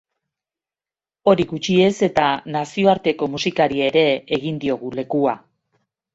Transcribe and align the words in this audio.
Hori 1.31 1.45
gutxi 1.51 1.75
ez 1.87 1.91
eta, 2.07 2.31
nazioarteko 2.57 3.29
musikari 3.35 3.85
ere 3.91 4.03
egin 4.41 4.59
diogu 4.67 4.93
lekua. 5.03 5.37